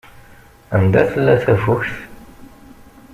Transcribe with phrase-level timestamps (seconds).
[0.75, 1.95] Anda tella tafukt?